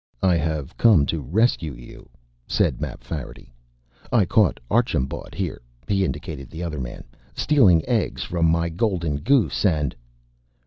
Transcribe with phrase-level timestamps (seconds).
[0.23, 2.09] "I have come to rescue you,"
[2.47, 3.53] said Mapfarity.
[4.11, 7.03] "I caught Archambaud here," he indicated the other man
[7.35, 9.63] "stealing eggs from my golden goose.
[9.63, 9.95] And...."